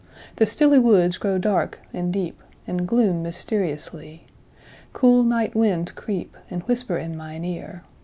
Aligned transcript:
The 0.37 0.47
stilly 0.47 0.79
woods8Grow 0.79 1.39
dark 1.39 1.79
and 1.93 2.11
deep, 2.11 2.41
and 2.65 2.87
gloom 2.87 3.21
mysteriously.9Cool 3.21 5.21
night 5.23 5.53
winds 5.53 5.91
creep, 5.91 6.35
and 6.49 6.63
whisper 6.63 6.97
in 6.97 7.15
mine 7.15 7.45
ear. 7.45 7.83